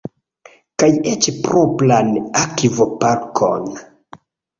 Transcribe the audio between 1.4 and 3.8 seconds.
propran akvoparkon!